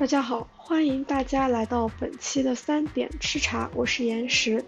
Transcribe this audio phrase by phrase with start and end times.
[0.00, 4.64] 大家好，欢迎大家来到本期的三点吃茶，我是岩石。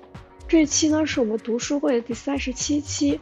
[0.46, 3.18] 这期呢是我们读书会的第三十七期。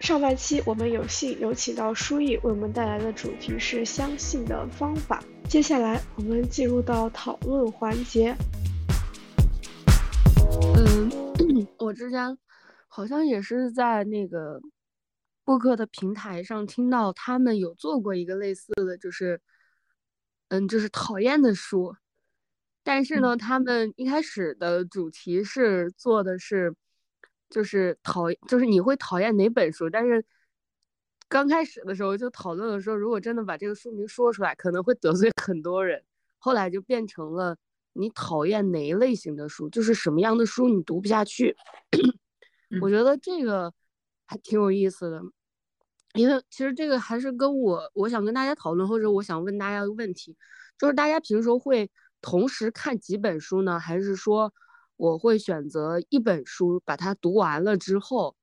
[0.00, 5.22] 上半期我们有幸有请到书艺为我们带来的主题是相信的方法。
[5.46, 8.34] 接下来我们进入到讨论环节。
[10.76, 11.12] 嗯，
[11.76, 12.38] 我之前
[12.86, 14.62] 好像也是在那个
[15.44, 19.38] 播客的平台上听到他们有做过一个类似的，就是。
[20.48, 21.94] 嗯，就是讨厌的书，
[22.82, 26.74] 但是呢，他们一开始的主题是做的是，
[27.50, 29.90] 就是讨，就是你会讨厌哪本书？
[29.90, 30.24] 但是
[31.28, 36.02] 刚开始的时候就讨论了说，如果真的把这个书名说出来，可能会得罪很多人。
[36.38, 37.56] 后来就变成了
[37.92, 41.54] 你讨厌哪一类型的书，就是什么样的书你读不下去。
[42.80, 43.74] 我觉得这个
[44.24, 45.20] 还挺有意思的。
[46.14, 50.36] 因为其实这个还是跟我我想跟大家讨论，或者我想问大家一个问题，
[50.78, 53.78] 就是大家平时会同时看几本书呢？
[53.78, 54.52] 还是说
[54.96, 58.34] 我会选择一本书把它读完了之后，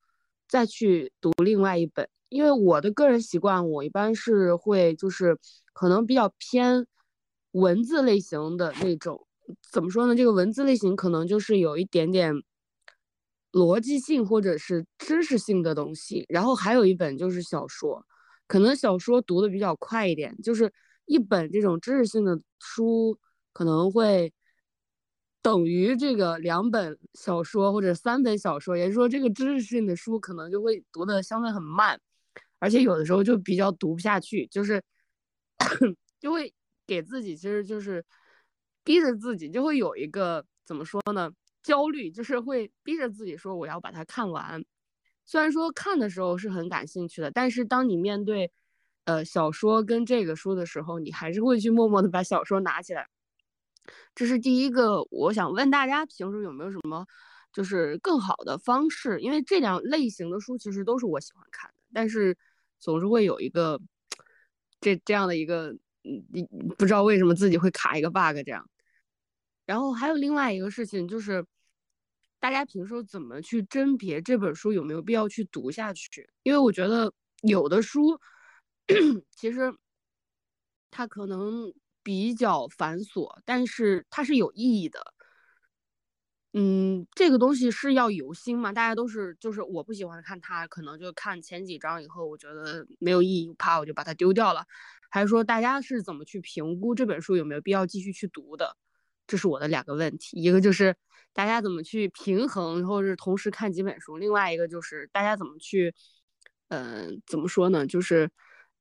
[0.48, 2.08] 再去读另外一本？
[2.30, 5.38] 因为我的个人习惯，我一般是会就是
[5.73, 6.86] 可能比较偏
[7.52, 9.25] 文字类型的那种。
[9.72, 10.16] 怎么说呢？
[10.16, 12.34] 这个文字类型可能就是有一点点。
[13.56, 18.06] 逻辑性或者是知识性的东西，然后还有一本就是小说，
[18.47, 20.70] 可能小说读的比较快一点，就是
[21.06, 23.17] 一本这种知识性的书
[23.53, 24.34] 可能会
[25.42, 31.97] 等于这个两本小说或者三本小说，也就是说这个知识性的书可能就会读的相对很慢，
[32.59, 34.84] 而且有的时候就比较读不下去，就是
[36.19, 36.53] 就会
[36.86, 38.03] 给自己其实就是
[38.84, 41.31] 逼着自己就会有一个怎么说呢？
[41.66, 44.64] 焦虑就是会逼着自己说我要把它看完，
[45.26, 48.52] 虽然说看的时候是很感兴趣的，但是当你面对，
[49.06, 53.10] 呃小说跟这个书的时候，你还是会去默默的把小说拿起来。
[54.14, 57.04] 这是第一个，我想问大家平时有没有什么
[57.52, 59.20] 就是更好的方式？
[59.20, 62.38] 因为这两类型的书其实都是我喜欢看的，但是
[62.80, 63.81] 总是会有一个
[64.80, 65.72] 这这样的一个，
[66.04, 66.44] 嗯，你
[66.78, 68.70] 不知道为什么自己会卡一个 bug 这样。
[69.66, 71.44] 然后还有另外一个事情就是。
[72.45, 76.29] 大家平时怎么去甄别这本书有没有必要去读下去？
[76.44, 77.11] 因为我觉得
[77.41, 78.19] 有的书
[79.35, 79.73] 其实
[80.91, 81.73] 它可能
[82.03, 85.00] 比较繁琐，但是它是有意义的。
[86.53, 88.72] 嗯，这个东西是要有心嘛？
[88.72, 94.63] 大家都是就是我不喜欢看它，可能就看前几章以后，我觉得没有意义，怕我就把它丢掉了。
[95.09, 98.77] 还是说大家是怎么去评估这本书有没有必要继续去读的？
[99.28, 100.96] 这是我的两个问题，一个就是
[101.34, 105.94] 大家怎么去平衡，或者是同时看几本书；另外一个就是大家怎么去，
[106.69, 107.86] 嗯，怎么说呢？
[107.86, 108.30] 就是，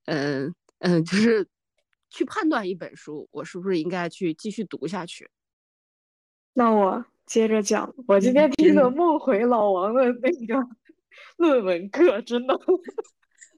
[0.07, 1.47] 嗯嗯， 就是
[2.11, 5.29] 去判断一本书，我是不是应该去继续读下去？
[6.53, 10.69] 那我接着讲，我今天听了梦回老王的那个
[11.39, 12.57] 论文课，真的，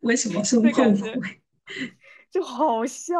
[0.01, 1.43] 为什么是 梦回？
[2.37, 3.15] 就好笑，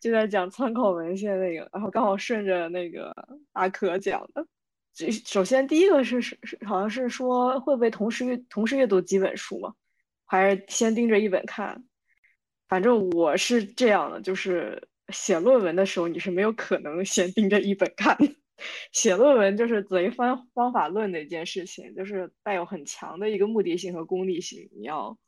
[0.00, 3.14] 就在讲参考文献那个，然后刚好顺着那个
[3.52, 4.46] 阿可讲的。
[4.94, 9.74] 就首先第一个是是是，好像是说会不会同时阅同时阅读几本书嘛？
[10.24, 11.84] 还是先盯着一本看？
[12.66, 18.16] 反正我是这样的，就是写论文的时候你是没有可能先盯着一本看。
[18.90, 25.18] 写论文就是贼方方法论的一件事情，就是带有很强的一个目的性和功利性，你要。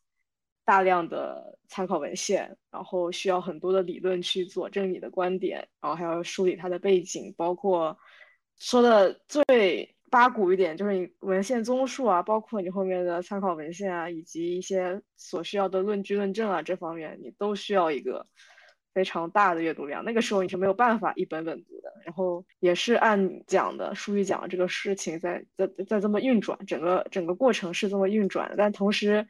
[0.65, 7.99] 大量的参考文献，然后需要很多的理论去佐证你的观点，然后还要梳理它的背景，包括
[8.59, 18.25] 说的最八股一点，就是你文献综述啊，包括你后面的参考文献啊，以及一些所需要的论据论证啊，这方面你都需要一个
[18.95, 20.03] 非常大的阅读量。
[20.03, 21.93] 那个时候你是没有办法一本本读的。
[22.07, 29.27] 然后也是按讲的书语讲的这个事情在在在这么运转，整个整个过程是这么运转的，但同时。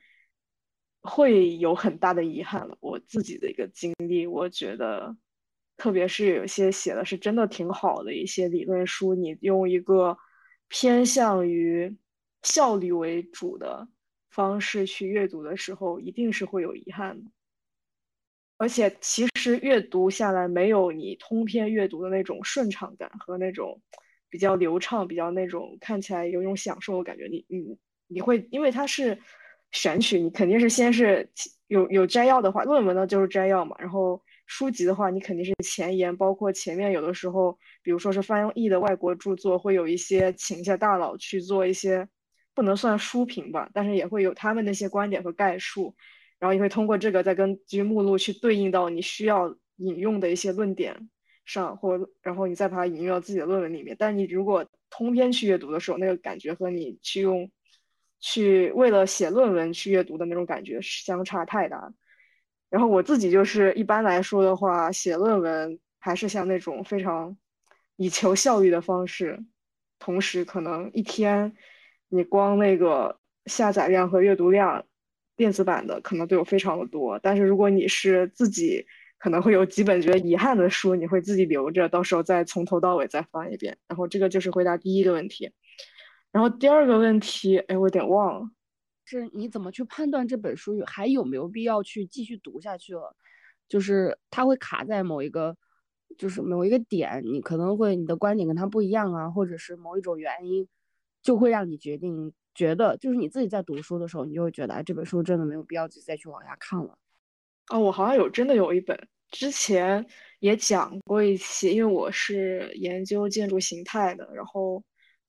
[1.04, 2.76] 会有很大的遗憾了。
[2.80, 5.14] 我自己的一个经历，我觉得，
[5.76, 10.16] 特别是有些写的是真的挺好的一些理论书，你用一个
[10.68, 11.94] 偏向于
[12.42, 13.86] 效率为主的
[14.30, 17.30] 方式去阅读的时候，一定是会有遗憾的。
[18.56, 23.78] 而且，其实阅读下来没有你通篇阅读的那种顺畅感和那种
[24.30, 27.26] 比较流畅、比较那种看起来有一种享受的感觉。
[27.26, 27.76] 你你
[28.06, 29.18] 你会因为它是。
[29.74, 31.28] 选取你肯定是先是
[31.66, 33.76] 有有摘要的话，论文呢就是摘要嘛。
[33.78, 42.08] 然后书籍的话，你肯定是前言，包括前面有的时候，比如说是翻译的外国著作，会有一些请一些大佬去做一些
[42.54, 45.94] 不能算书评吧，但是也会有他们那些观点和概述。
[46.38, 51.08] 然后你会通过这个再根据目录去对应到你需要引用的一些论点，
[51.44, 53.96] 上，或然后你再把它引用到自己的论文里面。
[53.98, 57.50] 但你如果通篇去阅读的时候，那个感觉和你去用
[58.26, 61.92] 去为了写论文去阅读的那种感觉相差太大。
[62.70, 67.36] 然后我自己就是一般来说的话，写论文还是像那种非常
[67.96, 69.44] 以求效率的方式，
[69.98, 71.52] 同时可能一天
[72.08, 74.86] 你光那个下载量和阅读量，
[75.36, 77.18] 电子版的可能都有非常的多。
[77.22, 78.86] 但是如果你是自己，
[79.18, 83.76] 可能会有几本觉得遗憾的书，你会自己留着，到时候再从头到尾再翻一遍。
[83.86, 85.52] 然后这个就是回答第一个问题。
[86.34, 88.50] 然后第二个问题，哎，我有点忘了。
[89.04, 93.14] 是你怎么去判断这本书还有没有必要去继续读下去了？
[93.68, 95.56] 就是它会卡在某一个，
[96.18, 100.66] 就是某一个点，你可能会你的观点跟他不一样啊，或者是某一种原因，
[101.22, 106.98] 就会让你决定觉得，就是你自己在读书的时候，你就会觉得，哎，这本书真的没有必要再去往下看了。
[107.70, 108.98] 哦，我好像有真的有一本，
[109.30, 110.04] 之前
[110.40, 114.82] 也讲过一期，因为我是研究建筑形态的，然后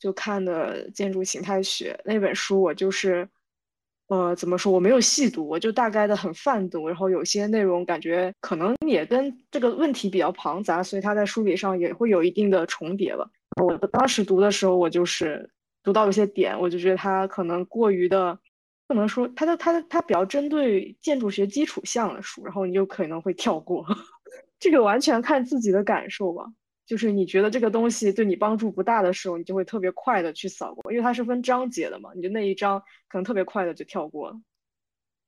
[0.05, 3.27] 就看的建筑形态学那本书，我就是。
[4.07, 4.71] 呃，怎么说？
[4.71, 13.27] 我没有细读，我就大概的很泛读，然后有些内容感觉可能也跟这个问题比较庞杂，所以它在书里上也会有一定的重叠吧。
[13.59, 15.49] 我当时读的时候，我就是
[15.81, 18.37] 读到有些点，我就觉得它可能过于的，
[18.87, 23.83] 不能说它的它的它比较针对建筑学基础项的书，然后你就可能会跳过，
[24.59, 26.45] 这个完全看自己的感受吧。
[26.85, 34.39] 就是你觉得这个东西对你帮助不大的时候，你就会特别快的去扫过，因为它是分章节的嘛，你就那一章可能特别快的就跳过了。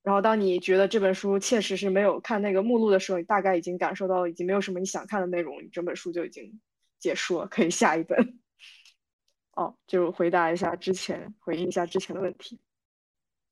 [0.03, 6.59] 然后当你觉得这本书确实是没有看那个目录的时候，你大概已经感受到已经没有什么你想看的内容，你整本书就已经
[6.99, 8.39] 结束了，可以下一本。
[9.53, 12.59] 哦，就回答一下之前，回应一下之前的问题。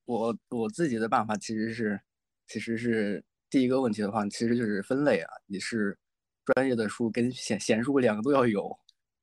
[0.06, 2.00] 我我自己的办法其实是，
[2.48, 5.98] 其实是第一个问题的话，其实就是分类啊，你是。
[6.46, 8.78] 专业的书跟闲闲书两个都要有，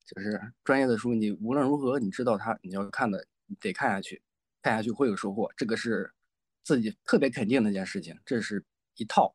[0.05, 3.25] 就是专业的书，你无论如何你知道它，你要看的
[3.61, 4.21] 得看下去，
[4.61, 6.13] 看下去会有收获，这个是
[6.65, 8.65] 自己特别肯定的一件事情，这是
[8.97, 9.35] 一套。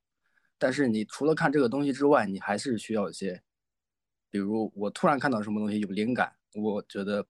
[0.57, 3.41] 但是你除了看这个东西之外，你还是需要一些，
[4.29, 7.25] 比如我突然看到什么东西有灵感，我觉得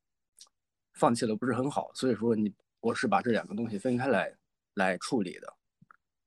[0.94, 4.34] 放弃了不是很好，所以说你我是把这两个东西分开来
[4.76, 5.57] 来处理的。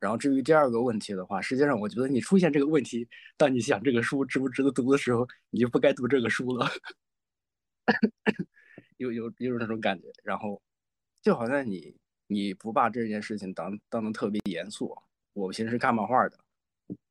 [0.01, 3.07] 然后至于第二个问题的话，实际上我觉得你出现这个问题，
[3.37, 6.67] 当你想这个书值不值得读的时候，你就不该读这个书了，
[8.97, 10.09] 有有有那种感觉。
[10.25, 10.61] 然后
[11.21, 11.95] 就好像你
[12.27, 14.97] 你不把这件事情当当得特别严肃。
[15.35, 16.39] 我平时看漫画的，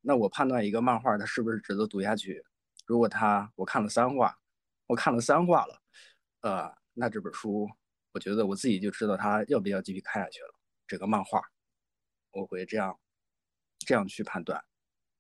[0.02, 2.44] 那我判断一个漫画它是不是值得读下去，
[2.88, 4.36] 如果他我看了三话，
[4.88, 5.82] 我看了三话了，
[6.42, 7.70] 呃，那这本书
[8.14, 10.54] 我觉得我自己就知道它要不要继续看下去了。
[10.88, 11.40] 这个漫画。
[12.32, 13.00] 我会这样，
[13.80, 14.64] 这样去判断。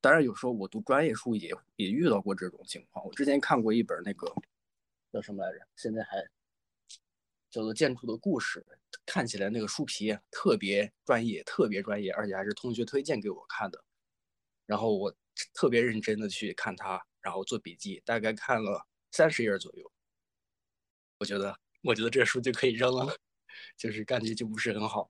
[0.01, 3.05] 当然，有时候我读专业书也也遇到过这种情况。
[3.05, 4.33] 我之前看过一本那个
[5.11, 5.67] 叫什么来着？
[5.75, 6.23] 现在还
[7.49, 8.65] 叫做《建筑的故事》，
[9.05, 13.83] 看起来那个书皮特别专业，特别专业，而且还是同学推荐给我看的。
[14.65, 15.13] 然后我
[15.53, 19.91] 特别认真的去看它，然后做笔记，大概看了三十页左右。
[21.17, 23.17] 我觉得，我觉得这书就可以扔了，
[23.75, 25.09] 就是感觉就不是很好。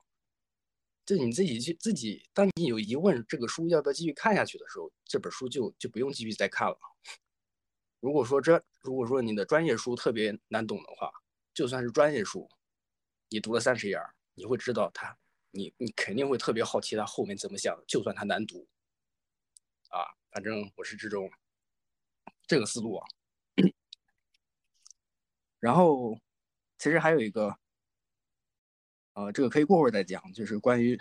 [1.09, 6.77] 就你自己去自己，当你有疑问这个书要不要继续看下去的时候，这本书就就不用继续再看了。
[7.99, 11.11] 如果说这如果说你的专业书特别难懂的话，
[11.51, 12.47] 就算是专业书，
[13.29, 13.97] 你读了三十页，
[14.35, 15.17] 你会知道它，
[15.49, 17.75] 你你肯定会特别好奇它后面怎么想。
[17.87, 18.67] 就算它难读，
[19.89, 21.27] 啊，反正我是这种
[22.45, 23.07] 这个思路啊。
[25.59, 26.15] 然后
[26.77, 27.57] 其实还有一个。
[29.13, 30.97] 呃，这个可以过会儿再讲，就是关于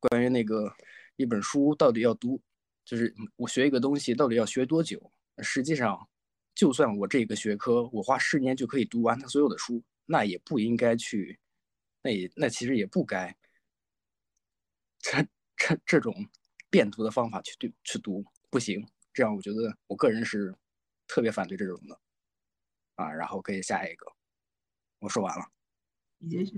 [0.00, 0.70] 关于那个
[1.16, 2.40] 一本书到底要读，
[2.84, 5.12] 就是我学一个东西到底要学多久？
[5.38, 6.08] 实际上，
[6.54, 11.38] 就算我这个学科我花十年就可以读完它所有的书，那也不应该去，
[12.02, 13.34] 那也那其实也不该，
[14.98, 16.14] 这这这种
[16.70, 18.86] 变读的方法去对去读不行。
[19.12, 20.54] 这样我觉得我个人是
[21.06, 21.98] 特别反对这种的
[22.96, 23.10] 啊。
[23.10, 24.06] 然后可以下一个，
[24.98, 25.44] 我说完了。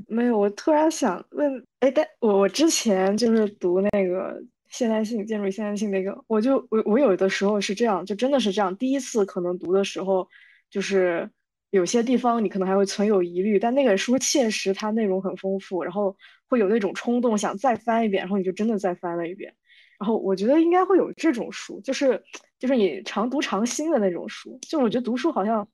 [0.08, 8.74] 没有，我突然想问，哎，但我我之前就是读那个现代性建筑现代性那个，我就我我有的时候是这样，就真的是这样。
[8.76, 10.28] 第一次可能读的时候，
[10.70, 11.28] 就是
[11.70, 16.16] 有些地方你可能还会存有疑虑，但那个书确实它内容很丰富，然后
[16.48, 19.52] 会有那种冲动想再翻一遍，然后你就真的再翻了一遍。
[19.98, 22.22] 然后我觉得应该会有这种书，就是
[22.58, 24.58] 就是你常读常新的那种书。
[24.62, 25.66] 就我觉得读书好像。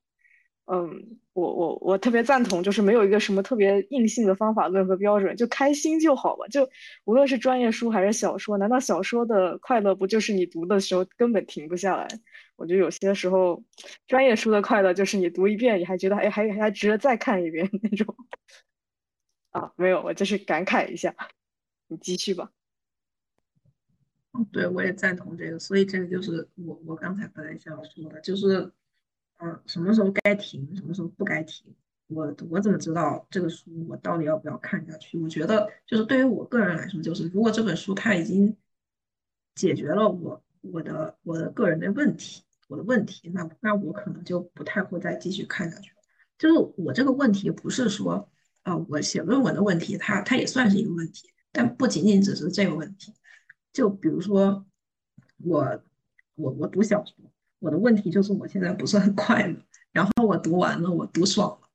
[0.66, 6.46] 嗯，我我我特别赞同，就是没有一个什么特别硬性的方法论和标准，就开心就好吧。
[6.48, 6.68] 就
[7.04, 12.06] 无论是专业书还是小说，难道小说的快乐不就是你读的时候根本停不下来？
[12.56, 13.62] 我觉得有些时候，
[14.06, 18.14] 专业书的快乐就是你读一遍，你还觉得哎还还值得再看一遍那种。
[19.50, 21.14] 啊，没有，我就是感慨一下。
[21.88, 22.50] 你继续吧。
[24.50, 28.72] 对，我也赞同这个，所以这个就是我我刚才本来想说的，就是，
[29.42, 31.66] 嗯，什么时候该停，什么时候不该停，
[32.06, 35.18] 我我怎么知道这个书我到底要不要看下去？
[35.18, 38.56] 我觉得就是对于我个人来说，就是如果这本书它已经
[39.56, 45.90] 解决了我我的我的个人的问题，我的问题，那那我可能就不太会再继续看下去。
[46.38, 48.30] 就是我这个问题不是说，
[48.62, 53.12] 啊，我写论文的问题，它它也算是一个问题，但不仅仅只是这个问题。
[53.72, 54.64] 就比如说，
[55.38, 55.82] 我
[56.36, 57.31] 我我读小说，
[57.62, 59.56] 我的问题就是我现在不是很快乐。
[59.92, 61.68] 然后我读完了，我读爽了，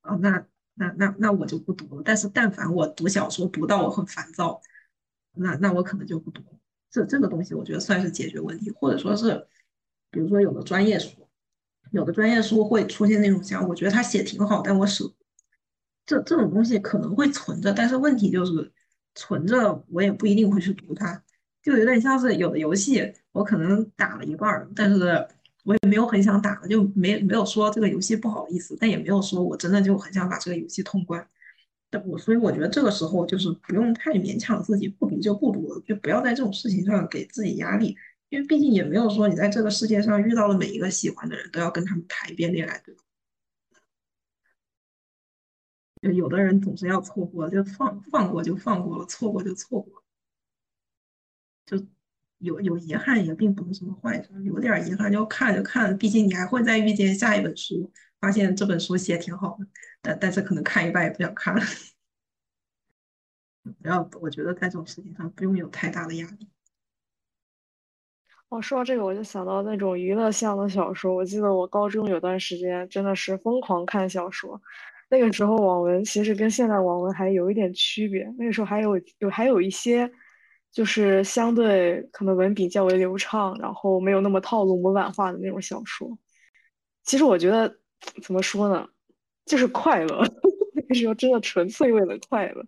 [0.00, 2.02] 啊，那那那那我就不读了。
[2.02, 4.62] 但是但凡我读小说读到我很烦躁，
[5.34, 6.42] 那那我可能就不读。
[6.90, 9.46] 这这个东西我觉得算是解决问题，或者说是，
[10.10, 11.28] 比如说有的专业书，
[11.90, 15.12] 有的专业书会出现那种像我觉得他写挺好，但我舍
[16.06, 18.72] 这这种东西可能会存着，但是问题就是
[19.14, 21.22] 存着我也不一定会去读它。
[21.60, 25.26] 就有点像是有的游戏，我可能打了一半，但是
[25.64, 31.26] 我也没有很想打了，就没没有说这个游戏不好意思，但也没有说我真的就很想把这个游戏通关。
[31.90, 37.96] 但我所以我觉得这个时候就是不用太勉强自己，不读就不读了，就不要在这种事情上给自己压力，
[38.28, 43.02] 因为毕竟也没有说你在这个世界上遇到了每一个喜欢的人都要跟他们谈一遍恋爱，对吧？
[46.02, 50.02] 就有的人总是要错过，就放放过就放过了，错过就错过。
[51.66, 51.78] 就
[52.44, 59.66] 有有遗憾也并不是什么坏事，有点遗憾就看就看，毕竟你还会再遇见下一本书，发现这本书写挺好的，
[60.02, 61.62] 但但是可能看一半也不想看了。
[63.80, 66.48] 不要我觉得在这种事情上不用有太大的压力。
[68.50, 71.14] 哦，说到这个，我就想到那种娱乐向的小说。
[71.14, 74.60] 我记得我高中有段时间真的是疯狂看小说，
[75.08, 80.10] 那个时候网文其实跟现在网文还有一点区别，那个时候还有有还有一些。
[80.74, 86.18] 就是相对可能文笔较为流畅，然后没有那么套路模板化的那种小说。
[87.04, 87.72] 其实我觉得
[88.24, 88.84] 怎么说呢，
[89.46, 90.20] 就是快乐。
[90.74, 92.66] 那个时候真的纯粹为了快乐。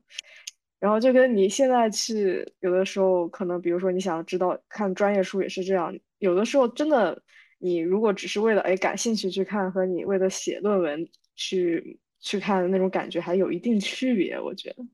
[0.79, 5.93] 然后就跟你现在去有的时候可能，比如说你想知道看专业书也是这样。
[6.19, 7.21] 有的时候真的，
[7.59, 14.39] 你如果只是为了哎感兴趣去看，和你为了写论文去去看的那种感觉还有一定区别。
[14.39, 14.87] 我觉得，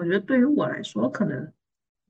[0.00, 1.52] 我觉得对于我来说可能。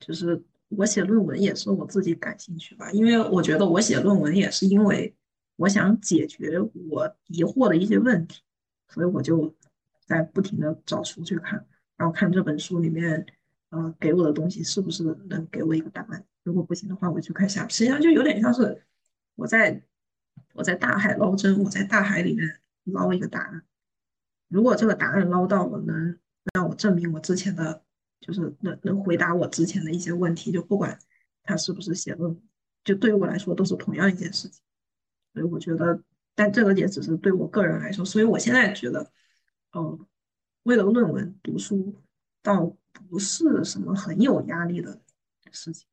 [0.06, 5.14] 就是我写论文也是我自己感兴趣吧，因为我觉得我写论文也是因为
[5.56, 8.42] 我想解决我疑惑的一些问题，
[8.88, 9.54] 所以我就
[10.04, 11.64] 在不停的找书去看，
[11.96, 13.24] 然后看这本书里面，
[13.70, 16.22] 呃，给我的东西是不是能给我一个答案？
[16.42, 17.66] 如果不行的话，我去看下。
[17.68, 18.82] 实际上就有点像是
[19.36, 19.80] 我在
[20.52, 23.62] 我在大海捞针，我在大海里面捞一个答案，
[24.48, 26.18] 如果这个答案捞到了，能
[26.52, 27.83] 让我证明我之前的。
[28.26, 30.98] 就是能能回答我之前的一些问题，就不管
[31.42, 32.42] 他是不是写论文，
[32.82, 34.62] 就对于我来说都是同样一件事情。
[35.34, 36.02] 所以我觉得，
[36.34, 38.02] 但这个也只是对我个人来说。
[38.02, 39.12] 所以我现在觉得，
[39.74, 40.06] 嗯，
[40.62, 42.02] 为了论文读书
[42.40, 45.02] 倒不是什么很有压力的
[45.52, 45.86] 事情。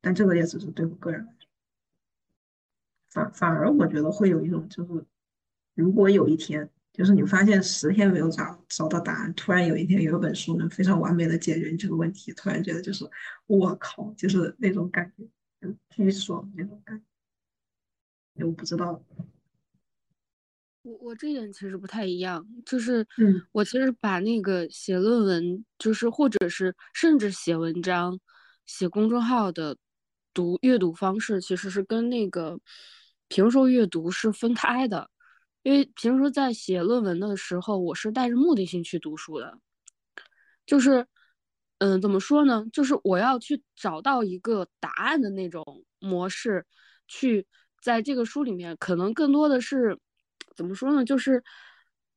[0.00, 1.46] 但这个也只是对我个人来说。
[3.10, 5.04] 反反而我觉得会有一种，就是
[5.74, 6.70] 如果有一天。
[6.96, 13.04] 就是你发现十天没有找找到答案，突然有一天有一本书能非常完美的解决你这个问题，突然觉得就是
[13.46, 15.24] 我靠，就是那种感觉，
[15.60, 16.98] 就巨爽那种感
[18.34, 18.44] 觉。
[18.46, 19.02] 我不知道，
[20.82, 28.18] 我我这点其实不太一样，就是嗯，我其实把那个写论文，就是或者是甚至写文章、
[28.64, 29.76] 写公众号的
[30.32, 32.58] 读阅读方式，其实是跟那个
[33.28, 35.10] 评书阅读是分开的。
[35.66, 39.58] 因为平时在写论文的时候，我是带着目的性去读书的，
[40.64, 41.04] 就是，
[41.78, 42.64] 嗯，怎么说呢？
[42.72, 45.64] 就是我要去找到一个答案的那种
[45.98, 46.64] 模式，
[47.08, 47.44] 去
[47.82, 49.98] 在这个书里面，可能更多的是，
[50.54, 51.04] 怎么说呢？
[51.04, 51.42] 就是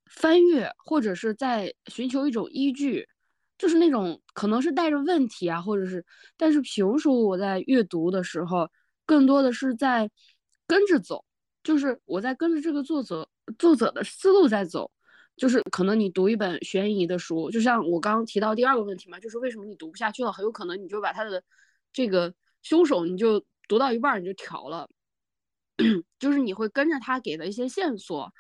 [0.05, 3.07] 翻阅，或者是在寻求一种依据，
[3.57, 6.05] 就是那种可能是带着问题啊，或者是，
[6.37, 8.69] 但是平时我在阅读的时候，
[9.07, 10.07] 更多的是在
[10.67, 11.25] 跟着走，
[11.63, 13.27] 就是我在跟着这个作者。
[13.57, 14.91] 作者的思路在走，
[15.35, 20.31] 就是可能你读一本悬疑的书，就像我刚刚提到第二个问题嘛，就是为什么你读不下去了？
[20.31, 21.43] 很有可能你就把他的
[21.91, 24.89] 这个凶手，你就读到一半你就调了，
[26.19, 28.31] 就是你会跟着他给的一些线索，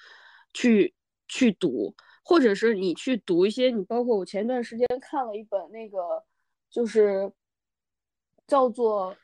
[0.53, 0.93] 去
[1.27, 5.97] 去读，或者是你去读一些，你包括我前段时间看了一本那个，
[6.69, 7.31] 就是
[8.45, 9.15] 叫做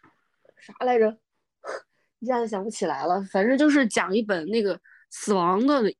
[0.57, 1.17] 啥来着，
[2.19, 5.93] 一下子想不起来了，反正就是讲一本那个死亡的，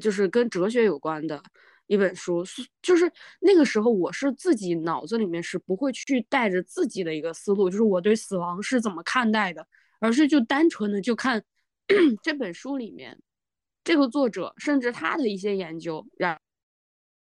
[0.00, 1.42] 就是跟哲学有关的。
[1.86, 2.44] 一本书，
[2.82, 3.10] 就是
[3.40, 9.66] 那个时候，我是自己脑子里面是不会去带着自己的一个思路，就是我对死亡是怎么看待的，
[9.98, 11.42] 而是就单纯的就看
[12.22, 13.18] 这本书里面
[13.84, 16.38] 这个作者甚至他的一些研究，然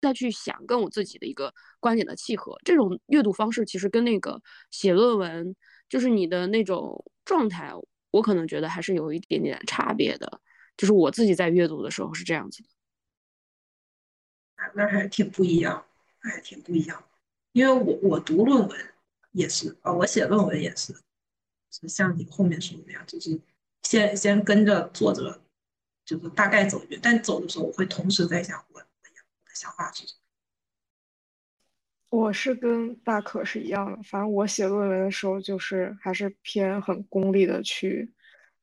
[0.02, 2.58] 再去想跟我自己的一个观点的契合。
[2.66, 4.42] 这种阅读方式其实跟那个
[4.72, 5.56] 写论文，
[5.88, 7.72] 就是你的那种状态，
[8.10, 10.42] 我可能觉得还是有一点点差别的。
[10.78, 12.70] 就是我自己在阅读的时候是这样子的。
[14.74, 15.86] 那还挺不一样，
[16.20, 17.04] 还挺不一样。
[17.52, 18.94] 因为我我读论文
[19.32, 20.94] 也是啊，我写论文也是，
[21.72, 23.40] 是像你后面说的那样，就是
[23.84, 25.42] 先先跟着作者，
[26.06, 27.00] 就是大概走一遍。
[27.02, 30.20] 但走的时候，我会同时在想我我的想法是什么。
[32.10, 38.14] 我是跟大可是一样的，反正我写论文的时候，就是还是偏很功利的去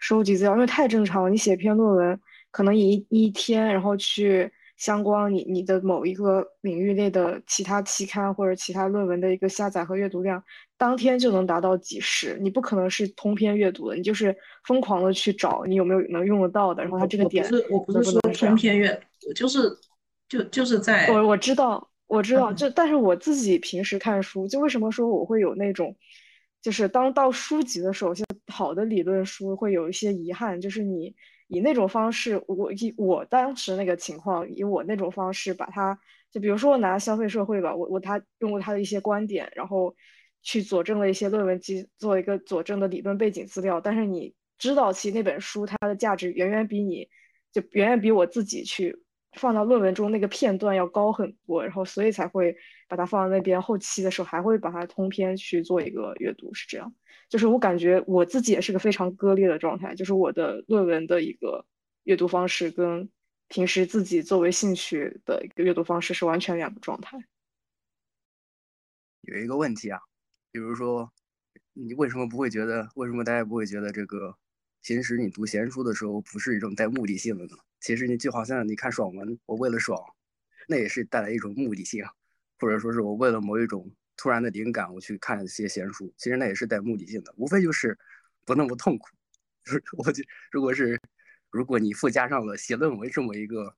[0.05, 1.31] 收集资料，因为太正常了。
[1.31, 2.21] 你写篇论文，
[2.51, 4.53] 可能一一天，然后去。
[4.77, 10.43] 相关你你的某一个领域内的其他期刊或者其他论文的一个下载和阅读量，
[10.77, 12.37] 当天就能达到几十。
[12.41, 16.83] 你不可能是通篇阅读的，你就是疯狂的去找你有没有能用得到的。
[16.83, 19.71] 然后它这个点，我不是说通篇阅读，就是
[20.29, 25.95] 就就是在我我知道我知道，就但是我自己平时看书，就为什么说我会有那种，
[26.65, 31.15] 就是当到书籍的时候，就好的理论书会有一些遗憾，就是你。
[31.49, 35.97] 以那种方式，我以我当时那个情况，以我那种方式把它，
[36.33, 39.95] 就比如说我拿消费社会吧，我我他用过他的一些观点，然后
[40.43, 43.79] 去佐证了一些论文基，做一个佐证的理论背景资料。
[43.79, 47.07] 但是你知道，其实那本书它的价值远远比你，
[47.53, 48.97] 就远远比我自己去
[49.33, 52.57] 放到论文中那个片段要高很多，然后所以才会
[52.97, 53.61] 把它放在那边。
[53.61, 56.95] 后期的时候还会把它通篇去做一个阅读，是这样。
[57.29, 61.67] 就是我感觉我自己也是个非常割裂的状态，就是我的论文的一个
[62.05, 63.09] 阅读方式跟
[63.49, 67.19] 平时自己作为兴趣的一个阅读方式是完全两个状态。
[69.23, 69.99] 有一个问题啊，
[70.53, 71.11] 比如说
[71.73, 74.37] 你为什么不会觉得，为什么大家不会觉得这个
[74.83, 77.57] 平时你读闲书的时候不是一种带目的性的呢？
[77.81, 79.99] 其实你就好像你看爽文，我为了爽，
[80.69, 82.05] 那也是带来一种目的性，
[82.59, 83.91] 或者说是我为了某一种。
[84.17, 87.99] 突然的灵感，我去看一些闲书，其实那也是带目的性的，无非就是
[88.45, 89.09] 不那么痛苦。
[89.67, 91.01] 就是我就，如果是
[91.51, 93.75] 如果你附加上了写论文这么一个，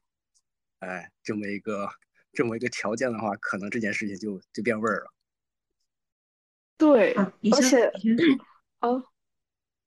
[0.80, 1.88] 哎，这么一个
[2.34, 5.10] 这么一个条件的话，可能这件事情就就变味儿了。
[6.76, 7.86] 对，而且，
[8.80, 9.04] 啊，哦，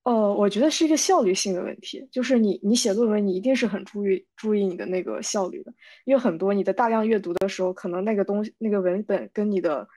[0.03, 5.73] 我觉得是一个效率性的问题，就是你你写论文，你一定是很注意注意你的那个效率的，
[6.05, 9.87] 因为很多你的大量阅读的时候，可能那个东西那个文本跟你的。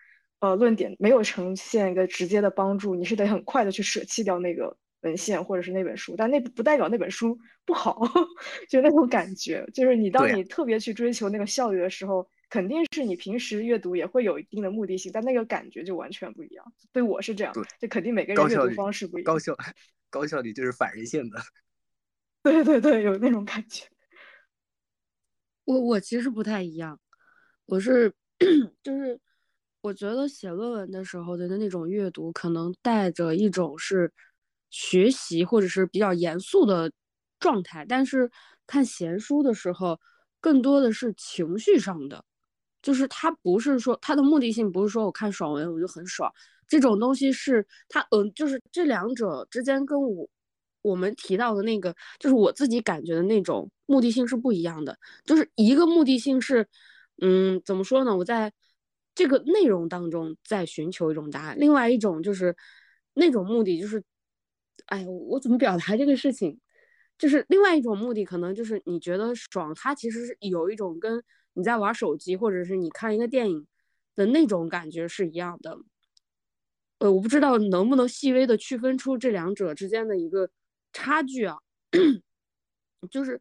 [0.43, 8.03] 呃，论点没有呈现一个直接的帮助，你是得很快的去舍弃掉那个文献或者是那本书，但那不代表那本书不好，
[8.69, 16.63] 就那种感觉，就是你当你特别去追求那个效率的时候，肯定是你平时阅读也会有一定的目的性，但那个感觉就完全不一样。
[16.93, 19.25] 对我是这样，就肯定每个人阅读方式不一样。
[19.25, 19.57] 高效，
[20.11, 21.41] 高效率就是反人性的。
[22.45, 23.87] 对对对，有那种感觉。
[25.65, 27.01] 我我其实不太一样，
[27.65, 28.13] 我是
[28.85, 29.19] 就是。
[29.81, 34.13] 我觉得写论文的时候的那种阅读，可能带着一种是
[34.71, 36.93] 学习或者是比较严肃的
[37.41, 38.31] 状态，但是
[38.65, 39.99] 看闲书的时候，
[40.41, 42.25] 更多的是情绪上的，
[42.83, 46.31] 就是它不是说它的目的性不是说我看爽文我就很爽，
[46.69, 50.29] 这种东西是它嗯，就是这两者之间跟我
[50.83, 56.67] 我们提到的那个，就是我自己感觉的那种目的性是不一样的，就是一个目的性是
[57.21, 58.17] 嗯，怎么说呢？
[58.17, 58.53] 我在
[59.15, 62.57] 这个内容当中在寻求一种答案，另外一种就是
[63.15, 64.03] 那种目的就是，
[64.87, 66.59] 哎，我怎么表达这个事情？
[67.19, 71.23] 就是另外一种目的，可能就是你觉得爽，它其实是有一种跟
[71.55, 73.67] 你在玩手机或者是你看一个电影
[74.15, 75.79] 的那种感觉是一样的。
[76.99, 80.51] 呃，我不知道能不能细微的区分出这两者之间的一个
[80.93, 81.57] 差距啊？
[83.11, 83.41] 就是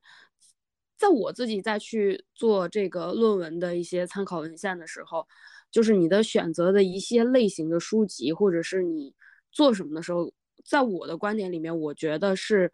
[0.98, 5.28] 在我自己再去做这个论文的一些参考文献的时候。
[5.72, 9.16] 就是你的选择的一些类型的书籍，或者是你
[9.54, 10.30] 做什么的时候，
[10.66, 12.70] 在我的观点里面，我觉得是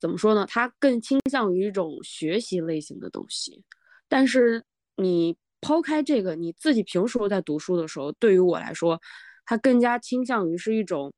[0.00, 0.46] 怎么说呢？
[0.48, 3.62] 它更倾向于一种学习类型的东西。
[4.12, 4.62] 但是
[4.96, 9.00] 你抛开这个，你自己平时在读书的时候，对于我来说，
[9.46, 11.14] 它更加倾向于是一种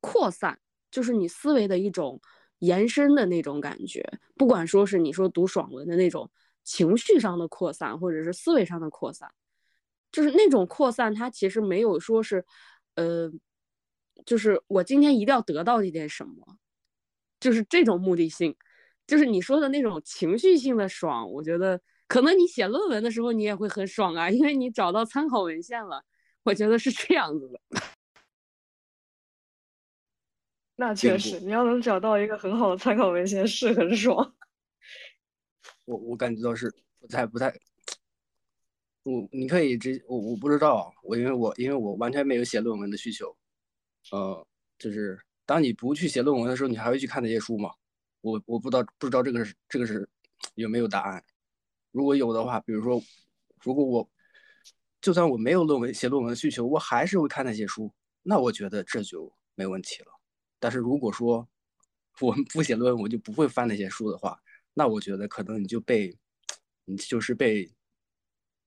[0.00, 2.20] 扩散，就是你思维的一种
[2.60, 4.08] 延伸的那种感觉。
[4.36, 6.30] 不管说是你说读爽文的那种
[6.62, 9.28] 情绪上的扩散，或者是思维上的扩散，
[10.12, 12.44] 就是那种扩散，它其实没有说是，
[12.94, 13.28] 呃，
[14.24, 16.56] 就是我今天一定要得到一点什么，
[17.40, 18.54] 就是这种目的性。
[19.08, 26.04] 就是你说的那种情绪性的爽，我觉得可能你写论文的时候你也会很爽啊，因为你找到参考文献了。
[26.44, 27.60] 我觉得是这样子的。
[30.76, 34.36] 那确实，你要能找到一个很好的参考文献是很爽。
[35.86, 37.52] 我我感觉到是不太不太，
[39.02, 43.36] 我你可以直我我不知道，我因为我因为我完全没有写论文的需求，
[44.12, 44.46] 呃，
[44.78, 47.72] 就是当你不去写论文的时候，你还会去看那些书吗？
[48.20, 50.08] 我我不知道不知道这个是这个是
[50.54, 51.24] 有没有答案。
[51.96, 53.02] 如果有的话，比如说，
[53.62, 54.06] 如果我
[55.00, 57.90] 就算我没有论文写论文的需求，我还是会看那些书，
[58.22, 60.12] 那我觉得这就没问题了。
[60.58, 61.48] 但是如果说
[62.20, 64.38] 我们不写论文，我就不会翻那些书的话，
[64.74, 66.14] 那我觉得可能你就被
[66.84, 67.64] 你就是被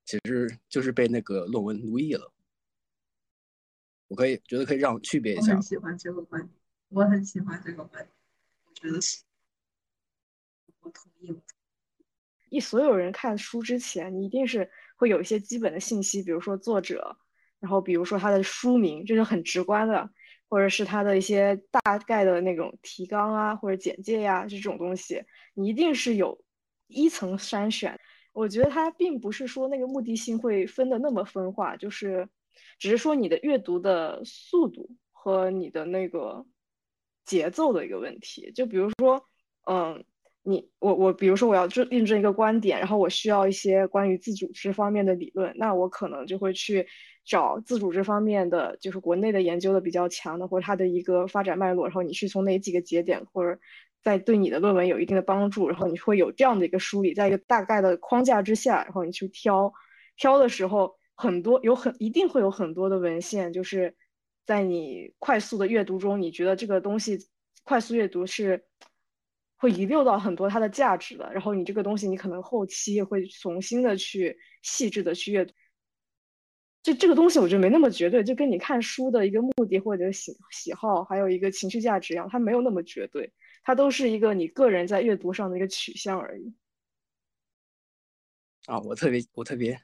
[0.05, 2.33] 其实就是被那个论文奴役了。
[4.07, 5.51] 我可以觉得可以让我区别一下。
[5.51, 6.51] 我很喜欢这个观点，
[6.87, 8.11] 我很喜欢这个观点，
[8.65, 9.21] 我觉得是。
[10.79, 11.39] 我同意。
[12.49, 17.15] 一所有人看书之前，你一定是会有一些基本的信息，比如说作者，
[17.59, 20.09] 然后比如说他的书名，这是很直观的，
[20.47, 26.39] 或者是他的一些大概的那种提纲啊，或者简介呀，这种东西，你一定是有
[26.87, 27.99] 一层筛选。
[28.31, 32.27] 我觉得它并不是说那个目的性会分的那么分化，就是
[32.77, 36.45] 只是说你的阅读的速度和你的那个
[37.25, 38.51] 节奏的一个问题。
[38.53, 39.23] 就比如说，
[39.65, 40.03] 嗯。
[40.43, 46.87] 你我我，比如说我要证印证一个观点，然后我需要一些关于自组织方面的理论，那我可能就会去
[47.25, 53.59] 找自组织方面的，就是国内的研究的比较强的，或者它的一个发展脉络，然后你去从哪几个节点，或者
[54.01, 59.71] 在对你的论文有一定的帮助，然后你会有这样的一个梳理，在一个大概的框架之下，然后你去挑
[60.17, 63.93] 挑的时候，很多有很一定会有很多的文献，就是
[64.45, 67.19] 在你快速的阅读中，你觉得这个东西
[67.65, 68.63] 快速阅读是。
[69.59, 75.53] 会遗留到很多它的价值的，然后你这个东西，你可能后期会重新的去细致的去阅读。
[76.81, 83.29] 就这个东西，我觉得没那么绝对，就跟你看书的一个目的或者喜喜好，还有一个情绪价值一样，它没有那么绝对，
[83.61, 86.55] 它都是一个你个人在阅读上的一个取向而已。
[88.65, 89.77] 啊，我特别，我特别，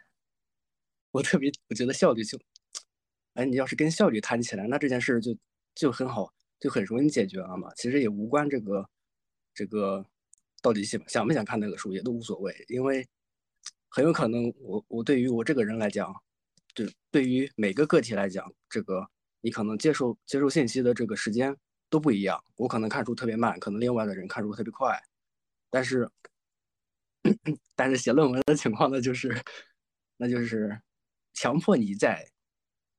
[1.12, 2.40] 我特别，我觉得效率就，
[3.34, 5.36] 哎，你要是跟效率谈起来，那这件事就
[5.76, 7.70] 就很好，就很容易解决了嘛。
[7.76, 8.90] 其实也无关这个。
[9.56, 10.06] 这个
[10.62, 13.08] 到底想想不想看那个书也都无所谓，因为
[13.88, 16.14] 很有可能我我对于我这个人来讲，
[16.74, 21.56] 对对于每个个体来讲，这个你可能接受接受信息的这个时间
[21.90, 22.44] 都不一样。
[22.58, 25.02] 我可能看书特别慢，可能另外的人看书特别快。
[25.70, 26.10] 但是
[27.76, 29.42] 但是写论文的情况呢，就是
[30.18, 30.82] 那就是
[31.34, 32.30] 强迫你在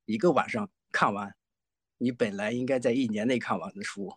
[0.07, 1.35] 一个晚上看完
[1.99, 4.11] 你本来应该在一年内看完的书，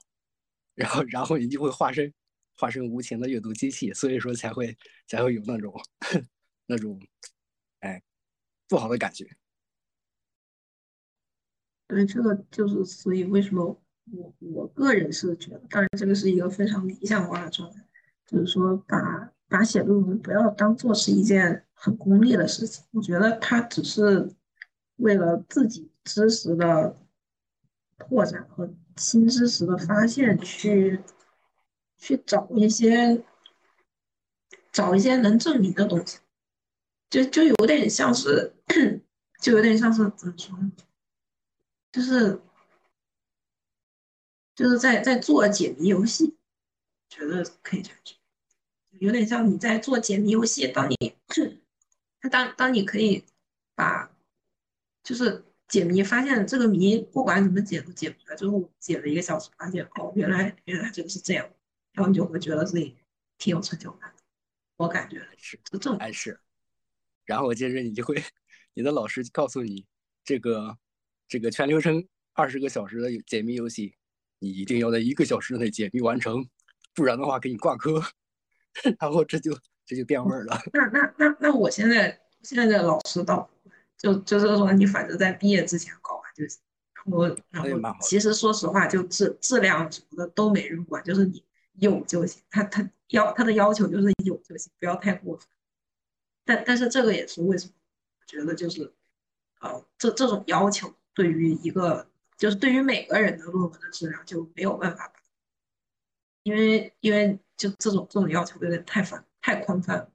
[0.75, 2.13] 然后然后你就会化身。
[2.59, 5.73] 化身无情的阅读机器，所以说才会才会有那种
[6.67, 6.99] 那种
[7.79, 8.03] 哎
[8.67, 9.25] 不好的感觉。
[11.87, 17.81] 对，这个就是所以为什么我我个人是觉得，当然这个是一个非常理想化的状态，
[18.27, 22.83] 就是说把把写论文不要当做是一件很功利的事情。
[22.91, 24.29] 我觉得它只是
[24.97, 26.93] 为了自己知识的
[27.97, 30.99] 拓展和新知识的发现去。
[31.99, 33.23] 去找一些，
[34.71, 36.17] 找一些能证明的东西，
[37.09, 38.53] 就就有点像是，
[39.41, 40.57] 就有点像是怎么说，
[41.91, 42.39] 就是，
[44.55, 46.35] 就是在在做解谜游戏，
[47.09, 48.15] 觉得可以这样说，
[48.99, 50.95] 有点像你在做解谜游戏，当你，
[52.31, 53.23] 当当你可以
[53.75, 54.09] 把，
[55.03, 61.49] 就是解谜发现这个谜不管怎么解都解不出来，最后解了一个小时，发现哦，原来原来这个是这样。
[61.99, 62.95] 然后你就会觉得自己
[63.37, 64.23] 挺有成就感的，
[64.77, 66.39] 我感觉是，这正还是。
[67.25, 68.15] 然后接着你就会，
[68.73, 69.85] 你的老师告诉你，
[70.23, 70.77] 这个
[71.27, 73.95] 这个全流程二十个小时的解密游戏，
[74.39, 76.47] 你一定要在一个小时内解密完成，
[76.95, 78.01] 不然的话给你挂科。
[78.97, 79.51] 然后这就
[79.85, 80.57] 这就变味儿了。
[80.71, 83.49] 那那那那我现在现在的老师倒，
[83.97, 86.61] 就就是说你反正在毕业之前搞完就行。
[87.07, 87.69] 我然后
[88.01, 91.43] 其实说实话，就质质量什么的都没人管，就是你。
[91.79, 95.47] 有就行，他他要他的要求就是有就行，不要太过分。
[96.45, 97.73] 但但是这个也是为什么
[98.27, 98.93] 觉得就是，
[99.61, 105.11] 呃，这这种要求对于一个就是对于每个人的论文的质量就没有办法，
[106.43, 110.11] 因为因为就这种这种要求有点太繁太宽泛了。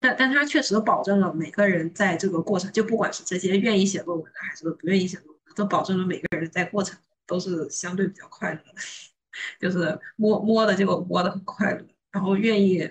[0.00, 8.74] 但但它确实保证了每个人在这个过程，就不管是这些愿意写论文的还是不愿意写论文的，都保证了每个人在过程都是相对比较快乐的，
[9.60, 12.90] 就是摸摸的就摸的很快乐，然后愿意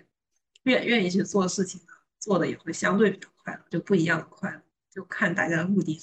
[0.64, 6.02] 愿愿意去做事情的，做的也会相对比较快乐，就不一样的快乐，就看大家的目的。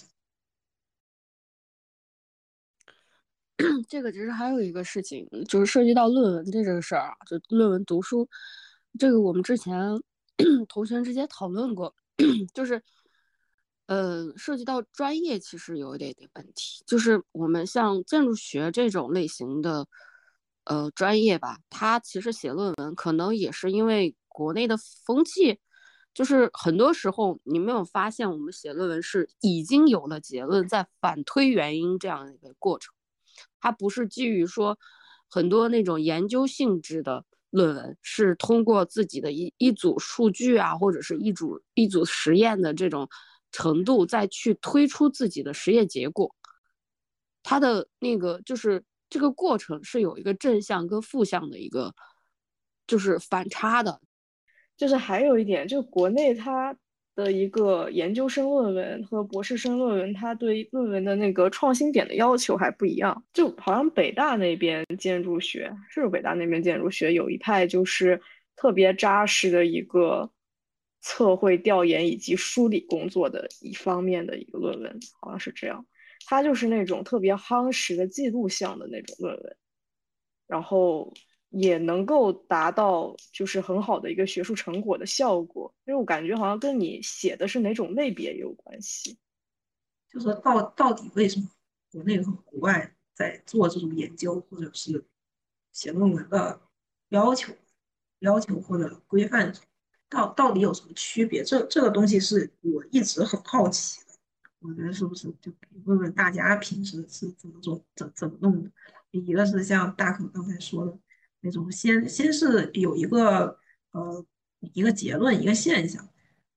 [3.89, 8.27] 这个其实还有一个事情，就是涉及到论文的这个事儿啊，就论文读书，
[8.99, 9.79] 这个我们之前
[10.67, 11.95] 同学之间讨论过，
[12.55, 12.83] 就是，
[13.85, 19.87] 呃，涉及到专业其实有一点点问题，就是我们像建筑学这种类型的，
[20.71, 25.59] 呃，专业吧，它其实写论文可能也是因为国内的风气，
[26.15, 32.95] 就是很多时候你没有发现，我们写论文是已经有了结论，在反推原因这样一个过程。
[33.59, 34.79] 它不是基于说
[35.29, 43.09] 很多那种研究性质的论文，是通过自己的一一组数据啊，或者是一组一组实验的这种
[43.51, 46.33] 程度，再去推出自己的实验结果。
[47.43, 51.93] 它的那个就是这个过程是有一个正向跟负向的一个
[52.87, 54.01] 就是反差的，
[54.77, 56.75] 就是还有一点，就国内它。
[57.17, 63.23] 的一个研究生论文和博士生论文，他对论文的那个创新点的要求还不一样。
[63.35, 68.19] 就好像北大那边建筑学，是北大那边建筑学有一派就是
[68.57, 70.31] 特别扎实的一个
[71.03, 75.85] 测绘、调研以及梳理工作的一方面的一个论文，好像是这样。
[76.27, 79.57] 他就是那种特别夯实的记录性的那种论文，
[80.47, 81.13] 然后。
[81.53, 89.19] 也能够达到就是很好的一个学术成果的效果，因为我感觉好像跟你写的是哪种类别也有关系。
[90.09, 91.49] 就说到到底为什么
[91.91, 95.05] 国内和国外在做这种研究或者是
[95.73, 96.61] 写论文的
[97.09, 97.53] 要求、
[98.21, 99.53] 要求或者规范，
[100.09, 101.43] 到到底有什么区别？
[101.43, 104.10] 这这个东西是我一直很好奇的。
[104.61, 108.71] 我觉得是不是就可以问问大家平时是怎么做、怎怎么弄的？
[109.11, 110.99] 一个是像大可刚才说的。
[111.41, 113.59] 那种先先是有一个
[113.93, 114.27] 呃
[114.75, 116.07] 一个结论一个现象，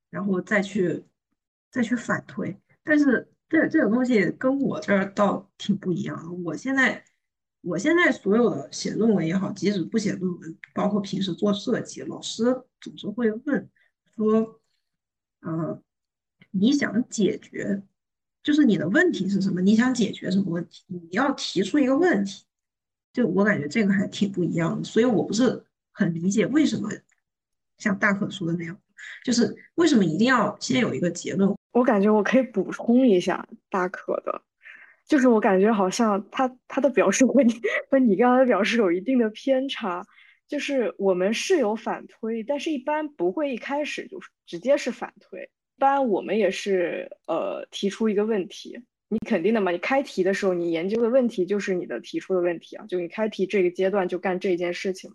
[0.09, 1.05] 然后再去
[1.71, 6.29] 再去反推，但是这这个东西跟我这儿倒挺不一样的。
[6.29, 7.01] 我现在
[7.61, 12.43] 我现在所有的写论文也好，即使不写论文，包括平时做设计，老师
[12.81, 13.69] 总是会问
[14.13, 14.59] 说，
[15.39, 15.81] 呃，
[16.51, 17.81] 你想解决
[18.43, 19.61] 就是你的问题是什么？
[19.61, 20.83] 你想解决什么问题？
[20.87, 22.43] 你要提出一个问题。
[23.13, 26.89] 就我感觉这个还挺不一样的，所以我不是很理解为什么
[27.77, 28.75] 像大可说的那样，
[29.23, 31.55] 就是为什么一定要先有一个结论。
[31.73, 34.41] 我感觉我可以补充一下大可的，
[35.07, 37.53] 就是我感觉好像他他的表述和你
[37.91, 40.03] 和你刚刚的表示有一定的偏差，
[40.47, 48.79] 就是我们是有反推，但是一般不会一开始就直接是反推，一般我们也是呃提出一个问题。
[49.09, 49.71] 你肯定的嘛？
[49.71, 55.11] 你开题的时候，你研究的问题就是你的提出的问题啊，就你开题这个阶段就干这件事情。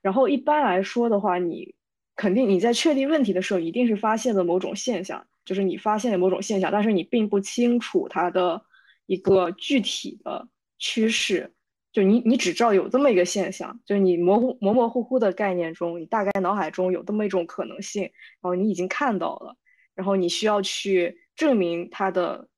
[0.00, 1.74] 然后一般来说的话，你
[2.14, 8.62] 肯定你在确定问题的时候，一定是发现了某种现象，就是你发现了某种现象，但是你并不清楚它的
[9.06, 10.46] 一个具体的
[10.78, 11.52] 趋势，
[11.92, 19.56] 就你你只知道有这么一个现象，就是你模糊模模糊糊的概念中，你大概脑海中有这么一种可能性，然后你已经看到了，
[20.02, 22.48] 然后你需要去证明它的。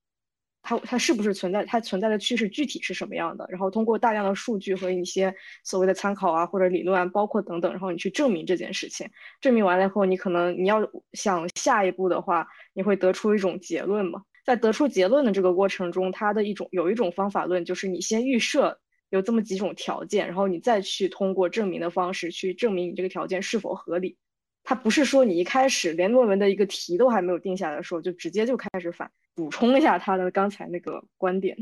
[0.67, 1.63] 它它是不是存在？
[1.63, 3.45] 它存在的趋势具体是什么样的？
[3.49, 5.31] 然后通过大量的数据和一些
[5.63, 9.07] 所谓的参考啊，或者理论，包括等等，然后你去证明这件事情。
[9.39, 10.81] 证明完了以后，你可能你要
[11.13, 14.23] 想下一步的话，你会得出一种结论嘛？
[14.43, 18.79] 在得出结论的这个过程中，它的一种有一种方法论，就是你先预设
[19.11, 24.17] 有这么几种条件，然后你再去通过证明的方式去证明你这个条件是否合理。
[24.65, 29.09] 它不是说你一开始连论文的一个题都还没有定下来的时候，就直接就开始反。
[29.35, 31.55] 补充一下他的刚才那个观点。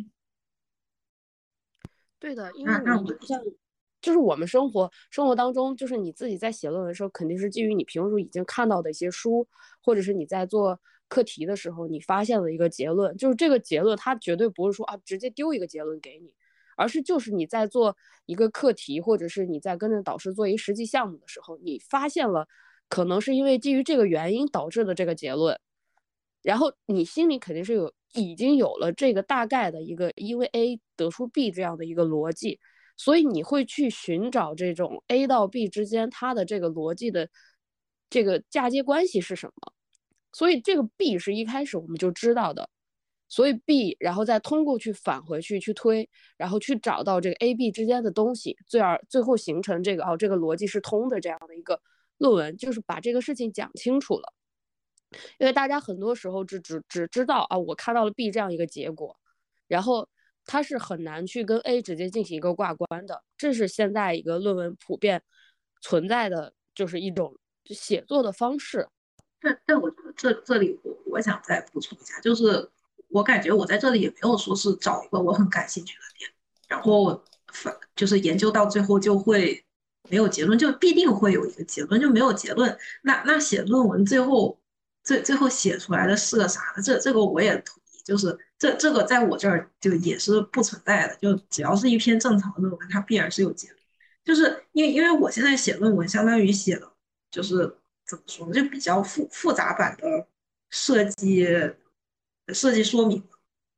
[2.17, 3.37] 对的，因为你像，
[4.01, 9.45] 就是我们生活生活当中，就是你自己在写论文的时候，肯定是基于你平时已经看到的一些书，
[9.81, 13.17] 或者是你在做课题的时候，你发现了一个结论。
[13.17, 16.33] 就是这个结论，它绝对不是说啊直接丢一个结论给你，
[16.77, 22.47] 而是就是你在做一个课题，或者是你在跟着导师做一实际项目的时候，你发现了
[22.89, 25.59] 可能是因为基于这个原因导致的这个结论。
[26.41, 32.59] 然后你心里肯定是有已经有了这个大概的一个，因为 A 得出 B 这样的一个逻辑，
[32.97, 37.29] 所以你会去寻找这种 A 到 B 之间它的这个逻辑的
[38.09, 39.73] 这个嫁接关系是什么。
[40.33, 42.67] 所以这个 B 是一开始我们就知道的，
[43.29, 51.79] 所以 B，然后再通过去返回去去推，然后去找到这个 A、B 之间的东西，最而最后形成这个哦，这个逻辑是通的这样的一个
[52.23, 54.33] 论文，就是把这个事情讲清楚了。
[55.37, 59.15] 因为大家很多时候只只只知道啊，我看到了 B 这样一个结果，
[59.67, 60.07] 然后
[60.45, 65.21] 它是很难去跟 A 直接进行一个挂关的，这是现在一个论文普遍
[65.81, 68.87] 存在的就是一种写作的方式。
[69.39, 72.71] 但但我觉得这这里我我想再补充一下，就是。
[73.09, 76.31] 我感觉我在这里也没有说是找一个我很感兴趣的点，
[76.67, 79.63] 然后反就是研究到最后就会
[80.09, 82.77] 没有结论，就必定会有一个结论，就没有结论。
[83.01, 84.59] 那那写论文最后
[85.03, 86.83] 最最后写出来的是个啥呢？
[86.83, 93.79] 这这个我也同意，就是这这个在我这儿就也是不存在的，就只要是一篇正常的论文，它必然是有结论。
[94.23, 96.91] 就是因为因为我现在写论文，相当于写的
[97.31, 97.75] 就是
[98.07, 100.27] 怎么说呢，就比较复复杂版的
[100.69, 101.47] 设计。
[102.49, 103.23] 设计说明，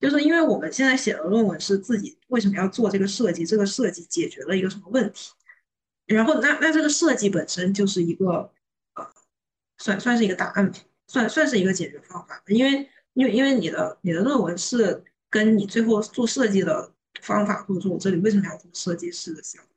[0.02, 5.30] 就是因为我们现在写的论文是自己为什么要做这个设计，这个设计解决了一个什么问题，
[6.06, 8.52] 然后那那这个设计本身就是一个
[8.96, 9.08] 呃，
[9.78, 19.70] 算算是一个答案吧，算算是一个解决方法，因为因为因为你的你的论文是跟你最后做设计的方法或者说我这里为什么要做设计师的想法。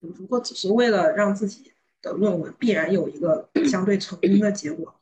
[0.00, 4.94] 如果只是为了让自己的论文必然有一个 相对成功的结果。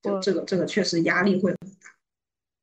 [0.00, 1.90] 就这个这个确实压力会很大。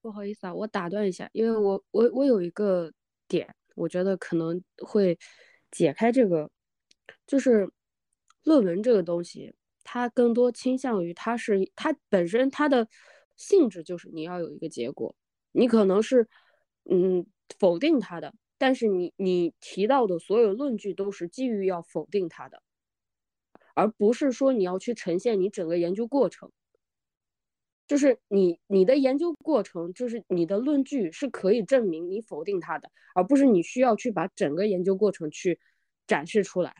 [0.02, 2.90] 不好意思啊，我打断一下，因为我我我有一个
[3.28, 5.20] 点，我觉得可能会
[5.76, 6.50] 解开这个，
[7.28, 7.70] 就是
[8.44, 12.88] 论文这个东西，它更多倾向于它是它本身它的
[13.36, 15.14] 性质就是你要有一个结果，
[15.52, 16.30] 你可能是
[16.90, 17.28] 嗯
[17.60, 22.64] 否定它的，但是你你提到的所有论据都是基于要否定它的，
[23.74, 26.54] 而不是说你要去呈现你整个研究过程。
[27.88, 35.60] 就是你你的研究过程，就是你的论据是可以证明你否定它的，而不是你需要去把整个研究过程去
[36.08, 36.76] 展示出来。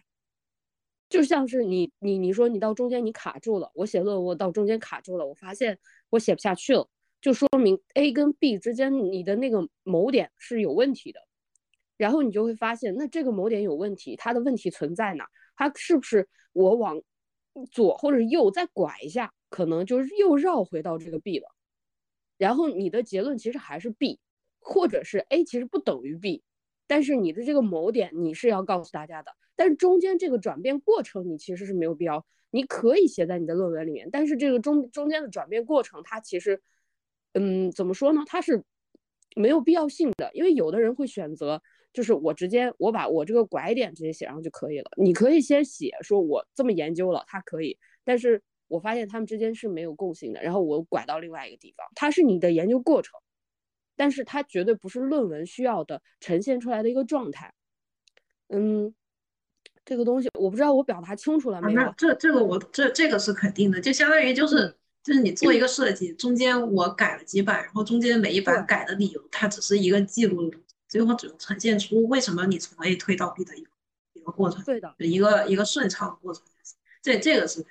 [1.08, 5.78] 就像是你你你说你到中间你卡住了，我写论文到中间卡住了，我发现
[6.10, 6.90] 我写不下去了，
[7.22, 11.20] 就说明 A 跟 B 之间你的那个某点是有问题的。
[11.98, 15.30] 然后你就会发现，那这个某点有问题，它的问题存在哪？
[15.56, 17.02] 它是不是我往
[17.72, 19.32] 左或者右再拐一下？
[19.56, 21.48] 可能就是又绕回到这个 B 了，
[22.38, 24.20] 然后你的结论其实还是 B，
[24.60, 26.44] 或者是 A 其实不等于 B，
[26.88, 36.62] 但是你的这个某点你是要告诉大家的，但是中间这个转变过程你其实是没有必要，你可以写在你的论文里面，但是这个中中间的转变过程它其实，
[37.34, 38.24] 嗯，怎么说呢？
[38.28, 38.62] 它是
[39.38, 41.62] 没有必要性的，因为有的人会选择，
[41.94, 48.44] 就是我直接我把我这个拐点直接写上就可以了，你可以先写说我这么研究了，它可以，但是。
[48.68, 53.20] 我发现他们之间是没有共性的，然后我拐到另外一个地方，它是你的研究过程，
[53.96, 57.54] 但是它绝对不是论文需要的呈现出来的一个状态。
[58.50, 58.94] 嗯，
[59.86, 61.94] 这个东西我不知道我表达清楚了没有？
[61.96, 70.52] 这这个我这这个是肯定的，就相当于就是就是你做一个设计，中间我改了几版，然后中间每一版改的理由，它只是一个记录，
[70.88, 73.70] 最后只能呈现出为什么你从 A 推到 B 的一个
[74.14, 76.44] 一个过程，对的，一个一个顺畅的过程。
[77.04, 77.64] 这这个是。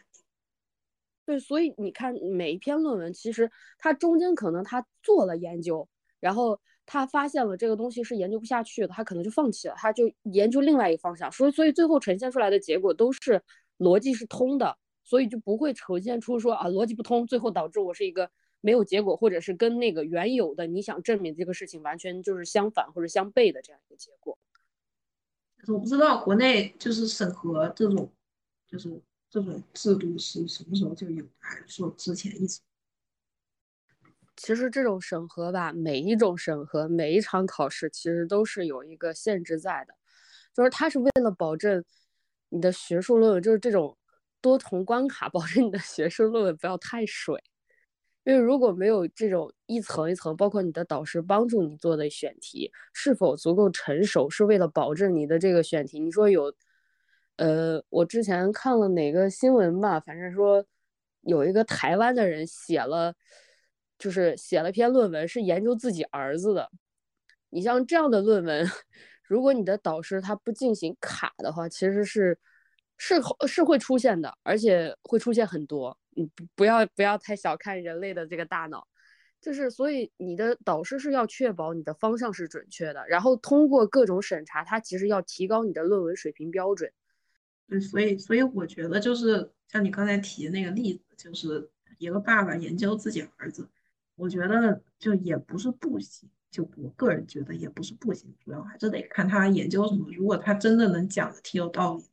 [1.26, 5.88] 对，所以你看每一篇论文，其实它中间可能他做了研究，
[6.20, 11.32] 然后他发现了这个东西是研究不下去的，他可能就放弃了，他就研究另外一个方向。
[11.32, 13.42] 所以，所以最后呈现出来的结果都是
[13.78, 24.37] 逻辑是通的，所以就不会呈现出说啊逻辑不通，最后导致我是一个没有结果，或者是跟那个原有的你想证明这个事情完全就是相反或者相悖的这样一个结果。
[25.68, 28.12] 我不知道国内就是审核这种，
[28.66, 29.00] 就是。
[29.34, 32.60] 这种制度是什么时候就有，还是说之前一直？
[34.36, 39.94] 其实这种审核吧，每一种审核，每一场考试，其实都是有一个限制在的，
[40.54, 41.84] 就是它是为了保证
[42.50, 43.98] 你的学术论文，就是这种
[44.40, 47.42] 多重关卡，保证你的学术论文不要太水。
[48.22, 56.54] 因为如果没有这种一层一层，包括你的导师帮助你做的选题是否足够成熟，是为了保证你的这个选题，你说有。
[57.36, 60.64] 呃，我之前看了哪个新闻吧，反正说
[61.22, 63.12] 有一个台湾的人写了，
[63.98, 66.70] 就是写了篇论文，是研究自己儿子的。
[67.50, 68.64] 你像这样的论文，
[69.26, 72.38] 如果你的导师他不进行卡的话，其实是
[72.96, 73.16] 是
[73.48, 75.96] 是会出现的，而且会出现很多。
[76.10, 78.87] 你不要不要太小看人类的这个大脑，
[79.40, 86.92] 就是所以你的导师是要确保你的方向是准确的，然后通过各种审查，他其实要提高你的论文水平标准。
[87.67, 93.69] 对，所以所以我觉得就是像你刚才提的那个例子，就是一个爸爸研究自己儿子，
[94.17, 100.10] 我觉得就也不是不行，就我个人觉得也不是不行，主要还是得看他研究什么。
[100.12, 102.04] 如果他真的能讲的挺有道理，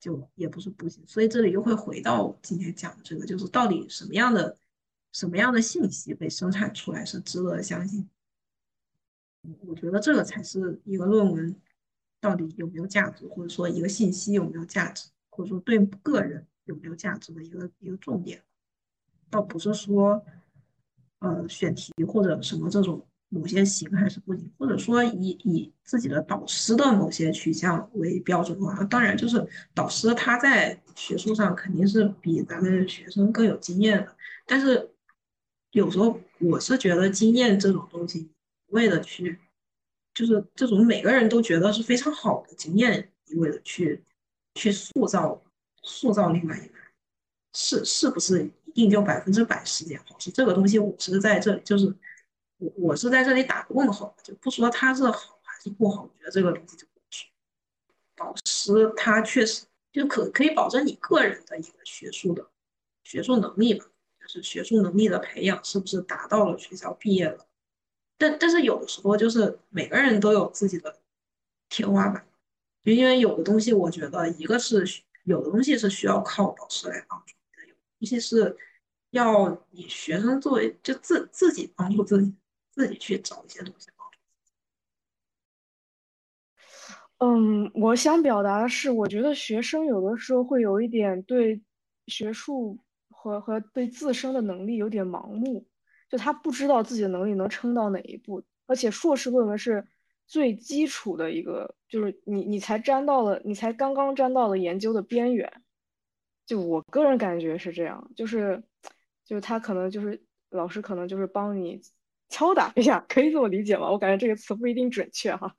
[0.00, 1.04] 就也不是不行。
[1.06, 4.56] 所以这里又会回到今天讲的这个，就是到底什么样的
[5.12, 8.08] 什么样的信息被生产出来是值得相信。
[9.66, 11.54] 我觉得这个才是一个论文
[12.24, 18.42] 到底有没有价值，或者说一个信息有没有价值，或者说对个人有没有价值的一个一个重点，
[19.28, 20.24] 倒不是说
[21.18, 34.16] 呃选题或者什么这种某些行还是不行，或者说以以自己的导师的某些取向为标准的话，当然就是导师他在学术上肯定是比咱们学生更有经验的，
[34.46, 34.90] 但是
[35.72, 38.30] 有时候我是觉得经验这种东西。
[38.68, 39.38] 为了去，
[40.14, 44.02] 就是这种每个人都觉得是非常好的经验，一味的去
[44.54, 45.42] 去塑造
[45.82, 46.84] 塑造另外一个人，
[47.52, 50.30] 是是不是一定就百分之百是件好事？
[50.30, 51.94] 这个东西我是在这里，就是
[52.58, 57.26] 我我是在这里打个问号，就不说它是好还是不好，我觉得这个东西就是。
[58.16, 62.48] 导师他确实就可可以保证你个人的一个学术的
[63.02, 63.84] 学术能力嘛，
[64.20, 67.44] 就是学术能力的培养是不是达到了学校毕业了。
[68.16, 70.96] 但但是有的时候就是每个人都有自己的
[71.68, 72.26] 天花板，
[72.82, 74.84] 就因为有的东西，我觉得一个是
[75.24, 78.56] 有的东西是需要靠老师来帮助的，有东西是
[79.10, 82.34] 要你学生作为就自自己帮助自己，
[82.70, 83.88] 自己去找一些东西。
[87.18, 91.62] 嗯，我想表达的是，我觉得学生有的时候会有一点对
[92.08, 95.64] 学术和和对自身的能力有点盲目。
[96.08, 99.84] 就他不知道自己的能力能撑到哪一步，而且硕士论文是
[100.26, 105.50] 最基础的一个，就是你你才沾到了，你才刚刚沾到了研究的边缘。
[106.46, 108.62] 就我个人感觉是这样，就是
[109.24, 111.80] 就是他可能就是老师可能就是帮你
[112.28, 113.90] 敲打一下，可以这么理解吗？
[113.90, 115.54] 我感觉这个词不一定准确哈，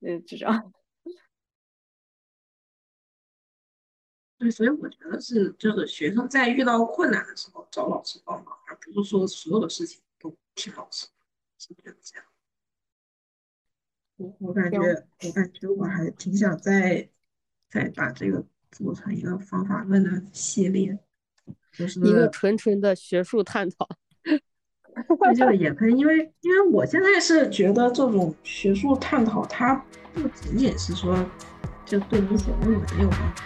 [0.00, 0.72] 嗯，就这样。
[4.44, 11.06] 对，所以我觉得是，就是学生在遇到困难的时候找老师帮忙，而不是说所有的事情都听老师，
[11.58, 12.26] 是觉得这样。
[14.16, 14.78] 我我感觉，
[15.22, 17.08] 我感觉我还挺想再
[17.70, 20.98] 再把这个做成一个方法论的系列，
[21.72, 23.88] 就是一个纯纯的学术探讨。
[25.34, 29.74] 这个也可以，因为因为我现在是觉得这种学术探讨，它
[30.12, 31.16] 不仅仅是说
[31.86, 33.42] 就对你写论文有帮助。